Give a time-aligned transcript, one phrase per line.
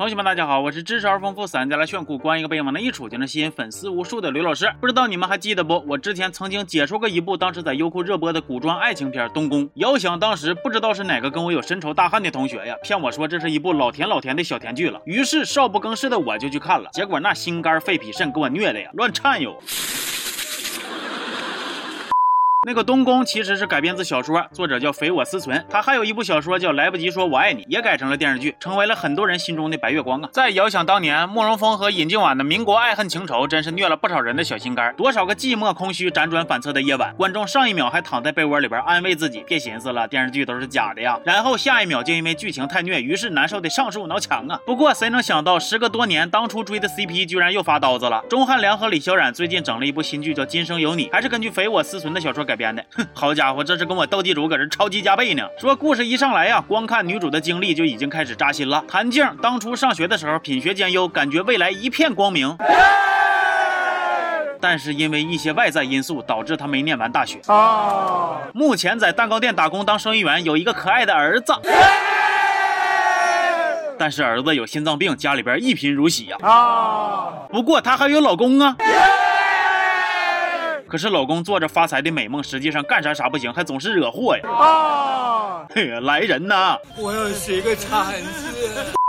[0.00, 4.72] 同学们，大家好，我是知识而丰富、散家来炫酷、光一个背影往那一杵就能吸引粉丝无数的刘老师。
[4.80, 5.84] 不知道你们还记得不？
[5.86, 9.66] 我之前曾经解说过一部当时在优酷热播的古装爱情片《东宫》。
[9.74, 14.98] 遥想当时，不知道是哪个跟我有深仇大恨的同学呀，骗我说这是一部老甜老甜的小甜剧了。
[15.04, 19.54] 于是少不更事的我就去看了，结果那心肝肺脾肾给我虐的呀，乱颤悠。
[22.66, 25.64] 那个东宫其实是改编自小说，作者叫肥我思存。
[25.70, 30.28] 他还有一部小说叫《来不及说我爱你》，也改成了电视剧，成为了很多人心中的白月光啊。
[30.30, 34.94] 再遥想当年，慕容峰和尹静婉的民国爱恨情仇，真是虐了不少人的小心肝。
[34.94, 41.18] 多少个寂寞空虚、辗转反侧的夜晚，观众上一秒还躺在被窝里边安慰自己，别寻思了，电视剧都是假的呀。
[41.24, 44.60] 然后下一秒就因为剧情太虐，于是难受的上树挠墙啊。
[44.66, 48.22] 不过谁能想到，时隔多年，当初追的 CP 居然又发刀子了。
[48.28, 52.84] 钟汉良和李小冉最近整了一部新剧，叫《今生有你》，还是根据肥我思存的小说改编的。
[52.96, 53.30] 哼，好。
[53.32, 55.48] 家伙，这是跟我斗地主搁这超级加倍呢！
[55.56, 58.82] 说故事一上来呀，光看女主的经历就已经开始扎心了。
[58.88, 62.58] 谭静当初上学的时候品学兼优，感觉未来一片光明，
[64.60, 67.40] 但是因为一些外在因素导致她没念完大学。
[67.46, 68.40] 啊！
[68.52, 71.52] 目前在蛋糕店打工当生意员，有一个可爱的儿子，
[73.96, 76.36] 但是儿子有心脏病，家里边一贫如洗呀。
[76.42, 77.46] 啊！
[77.48, 78.76] 不过她还有老公啊。
[80.90, 84.42] 可是老公做着发财的美梦，实际上干啥啥不行，还总是惹祸呀！
[84.50, 85.66] 啊，
[86.02, 86.76] 来人呐！
[86.96, 88.99] 我要学个惨字。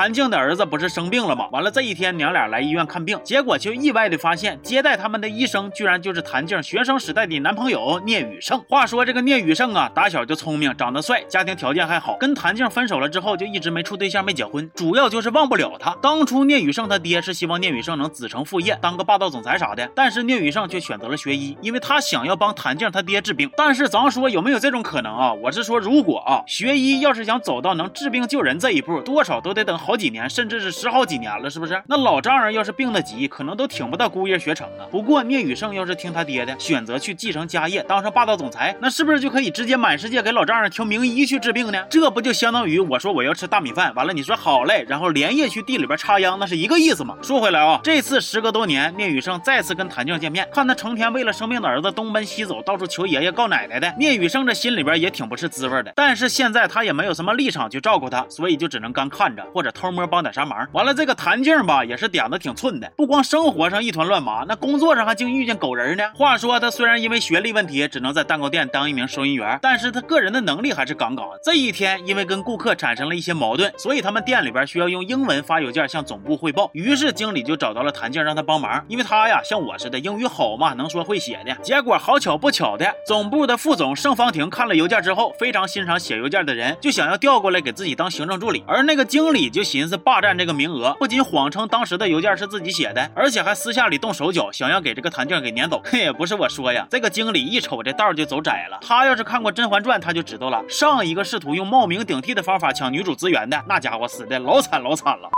[0.00, 1.46] 谭静的儿子不是生病了吗？
[1.52, 8.58] 完了这一天，娘俩来医院看病，结果却意外的发现，接待他们的医生居然就是谭静学生时代的男朋友聂宇胜。
[8.66, 12.16] 话说这个聂宇胜啊，打小就聪明，长得帅，家庭条件还好。
[12.18, 15.94] 跟谭静分手了之后，就一直没处对象，没结婚，主要就是忘不了他。
[16.00, 23.50] 当初聂宇胜他爹是希望聂宇胜能子承父业，当个霸道总裁啥的，但是聂宇胜却选择了学医，因为他想要帮谭静他爹治病。
[23.54, 25.34] 但是咱说有没有这种可能啊？
[25.34, 29.76] 我是说，如果啊，学医要是想走到能治病救人这一步，多少都得等。
[29.89, 31.82] 好好几年，甚至是十好几年了，是不是？
[31.88, 34.86] 那老丈人要是病得急，可能都挺不到姑爷学成啊。
[34.88, 41.84] 不过聂宇胜要是听他爹的，选择去继承家业，当上霸道总裁，那是不是就可以直接满世界给老丈人挑名医去治病呢？
[41.90, 47.16] 这不就相当于我说我要吃大米饭，完了你说好嘞，然后连夜去地里边插秧，那是一个意思吗？
[47.20, 55.92] 说回来啊，这次时隔多年，聂宇胜再次跟谭静见面，看他成天为了生病的儿子东奔西走，到处求爷爷告奶奶的，聂宇胜这心里边也挺不是滋味的。
[55.96, 59.68] 但是现在他也没有什么立场去照顾他，所以就只能干看着或者。
[59.80, 60.68] 偷摸帮点啥忙？
[60.72, 66.04] 完了，这个谭静吧，也是点子挺寸的，不光生活上一团乱麻，那工作上还竟遇见狗人呢。
[66.14, 71.26] 话说他虽然因为学历问题，只能在蛋糕店当一名收银员，但是他个人的能力还是杠杠。
[71.42, 76.68] 这一天，因为跟顾客产生了一些矛盾，所以他们店里边需要用英文发邮件向总部汇报。
[76.74, 81.54] 于是经理就找到了谭静，让他帮忙，因为他呀，像我似的英语好嘛，能说会写的。
[81.62, 89.59] 结果好巧不巧的，总部的副总盛方婷看了邮件之后，非常欣赏写邮件的人，就想要调过来给自己当行政助理，而那个经理就。
[89.60, 95.82] 就寻思霸占这个名额，不仅谎称当时的邮件是自己写的，而且还私下里动手脚，想要给这个谭静给撵走。
[95.84, 98.78] 嘿，不是我说呀，这个经理一瞅这道就走窄了。
[98.80, 105.28] 他要是看过《甄嬛传》，他就知道了，上一个试图用冒名顶替的方法抢女主资源的那家伙，死的老惨老惨了。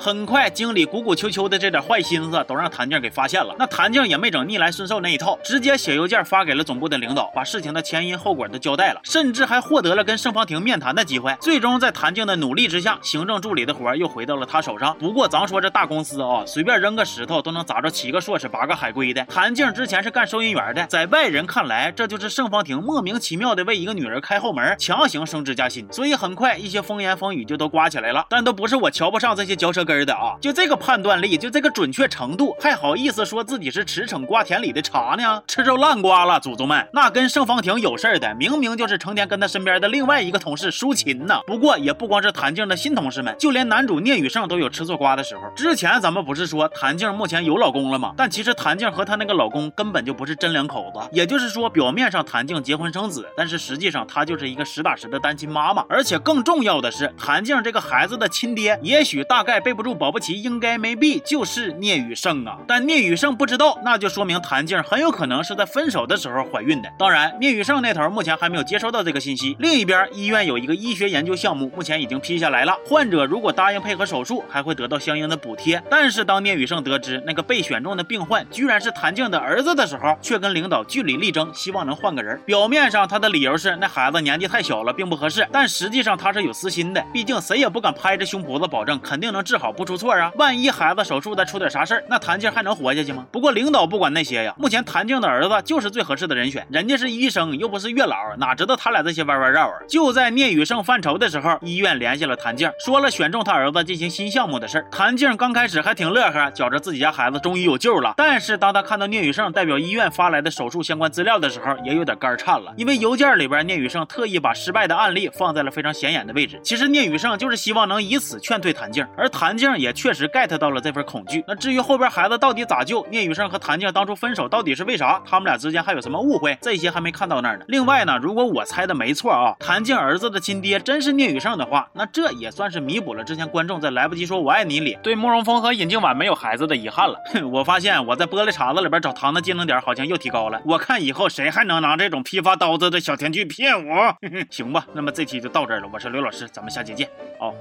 [0.00, 3.54] 很快，经理鼓鼓秋秋的这点坏心思都让谭静给发现了。
[3.58, 11.36] 那谭静也没整逆来顺受那一套，直接写邮件发给了总部的领导，把事情的前因后果都交代了，甚至还获得了跟盛方婷面谈的机会。
[11.40, 14.96] 最终，在谭静的努力之下，行政助理的活又回到了他手上。
[14.98, 19.24] 不过，咱说这大公司啊，随便扔个石头都能砸着七个硕士、八个海归的。
[19.24, 25.88] 谭静之前是干收银员的，在外人看来，这就是盛方婷莫名其妙的为一个女人开后门，强行升职加薪。
[25.90, 28.24] 所以，很快一些风言风语就都刮起来了。
[28.30, 29.87] 但都不是我瞧不上这些嚼舌。
[29.88, 35.42] 根的啊，就这个判断力，就这个准确程度，还好意思说自己是驰骋瓜田里的茶呢？
[35.46, 36.86] 吃着烂瓜了，祖宗们！
[36.92, 41.40] 那跟盛方婷有事儿的，明明就是成天跟他身边的另外一个同事舒琴呢。
[41.46, 45.40] 不过也不光是谭静的新同事们，就连男主聂宇胜都有吃错瓜的时候。
[45.56, 48.12] 之前咱们不是说谭静目前有老公了吗？
[48.14, 51.00] 但其实谭静和她那个老公根本就不是真两口子。
[51.12, 55.82] 也就是说，表面上谭静结婚生子，但是实际上她就是一个实打实的单亲妈妈。
[55.88, 59.77] 而且更重要的是，谭静这个孩子的亲爹，也许大概被。
[59.78, 66.90] 不住保不齐应该没必就是聂宇胜啊，但聂宇胜不知道，那就说明谭静很有可能是在分手的时候怀孕的。
[66.98, 69.56] 当然，聂宇胜那头目前还没有接收到这个信息。
[69.60, 75.80] 另一边，医院有一个医学研究项目，目前已经批下来了，患者如果答应配合手术，还会得到相应的补贴。
[75.88, 82.36] 但是当聂宇胜得知那个被选中的病患居然是谭静的儿子的时候，却跟领导据理力争，希望能换个人。
[82.44, 89.67] 表面上他的理由是那孩子年纪太小了，并不合适，但实际上他是有私心的，毕竟谁也不敢拍着胸脯子保证肯定能治好。
[89.72, 90.30] 不出错啊。
[90.36, 93.26] 万一孩子手术再出点啥事儿，那谭静还能活下去吗？
[93.30, 99.74] 不过领导不管那些呀，目前谭静的儿子就是最合适的人选，人家是医生，又不是月老，哪知道他俩这些弯弯绕啊？
[99.88, 104.86] 就在聂宇胜犯愁的时候，医院联系了谭静，说了选中他儿子进行新项目的事儿。
[104.90, 108.14] 谭静刚开始还挺乐呵，觉着自己家孩子终于有救了。
[108.16, 116.60] 但是当他看到聂宇胜代表医院发来的手术相关资料的时候，也有点肝颤了，因为邮件里边聂宇胜特意把失败的案例放在了非常显眼的位置。
[116.62, 121.44] 其实聂宇胜就是希望能以此劝退谭静，而谭静也确实 get 到了这份恐惧。
[121.46, 125.20] 那至于后边孩子到底咋救，聂宇胜和谭静当初分手到底是为啥？
[125.24, 126.56] 他们俩之间还有什么误会？
[126.60, 127.64] 这些还没看到那儿呢。
[127.68, 137.18] 另外呢，如果我猜的没错啊，谭静儿子的亲爹真是聂宇胜的话，那这也算是弥补了之前观众在来不及说我爱你里对慕容峰和尹静婉没有孩子的遗憾了。
[137.32, 140.60] 哼， 我发现我在玻璃碴子里边找糖的技能点好像又提高了。
[140.64, 144.14] 我看以后谁还能拿这种批发刀子的小甜剧骗我？
[144.50, 145.88] 行吧，那么这期就到这儿了。
[145.92, 147.08] 我是刘老师，咱们下期见。
[147.38, 147.54] 哦。